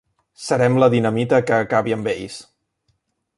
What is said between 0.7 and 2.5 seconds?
la dinamita que acabi amb ells.